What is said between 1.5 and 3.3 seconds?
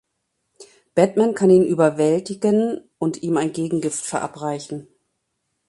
ihn überwältigen und